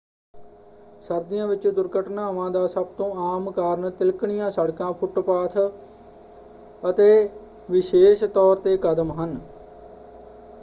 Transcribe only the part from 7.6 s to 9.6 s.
ਵਿਸ਼ੇਸ਼ ਤੌਰ 'ਤੇ ਕਦਮ ਹਨ।